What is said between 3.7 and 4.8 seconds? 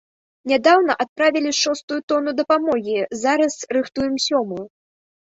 рыхтуем сёмую.